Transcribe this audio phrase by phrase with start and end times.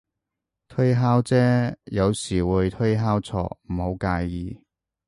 [0.67, 4.59] 推敲啫，有時會推敲錯，唔好介意